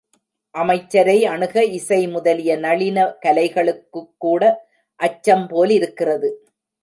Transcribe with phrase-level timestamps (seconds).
[0.55, 4.41] அமைச்சரை அணுக இசைமுதலிய நளின கலைகளுக்குக்கூட
[4.99, 6.29] அச்சம் போலிருக்கிறது.